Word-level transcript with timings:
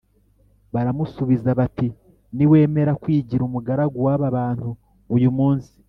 Baramusubiza 0.73 1.49
bati 1.59 1.87
“Niwemera 2.35 2.91
kwigira 3.01 3.41
umugaragu 3.45 3.97
w’aba 4.05 4.27
bantu 4.37 4.69
uyu 5.17 5.31
munsi 5.37 5.71